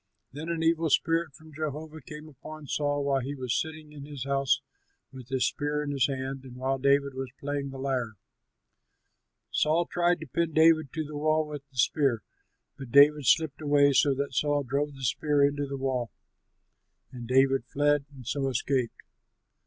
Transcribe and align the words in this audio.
Then 0.31 0.49
an 0.49 0.63
evil 0.63 0.89
spirit 0.89 1.35
from 1.35 1.53
Jehovah 1.53 2.01
came 2.01 2.27
upon 2.27 2.65
Saul 2.65 3.03
while 3.03 3.19
he 3.21 3.35
was 3.35 3.53
sitting 3.55 3.91
in 3.91 4.03
his 4.03 4.23
house 4.23 4.59
with 5.11 5.29
his 5.29 5.45
spear 5.45 5.83
in 5.83 5.91
his 5.91 6.07
hand 6.07 6.43
and 6.43 6.55
while 6.55 6.79
David 6.79 7.13
was 7.13 7.29
playing 7.39 7.65
on 7.65 7.69
the 7.69 7.77
lyre. 7.77 8.13
Saul 9.51 9.85
tried 9.85 10.19
to 10.21 10.25
pin 10.25 10.53
David 10.53 10.91
to 10.93 11.03
the 11.03 11.15
wall 11.17 11.45
with 11.47 11.69
the 11.69 11.77
spear, 11.77 12.23
but 12.79 12.89
David 12.91 13.27
slipped 13.27 13.61
away 13.61 13.93
so 13.93 14.15
that 14.15 14.33
Saul 14.33 14.63
drove 14.63 14.95
the 14.95 15.03
spear 15.03 15.45
into 15.45 15.67
the 15.67 15.77
wall; 15.77 16.09
and 17.11 17.27
David 17.27 17.63
fled 17.65 18.05
and 18.11 18.25
so 18.25 18.49
escaped. 18.49 19.03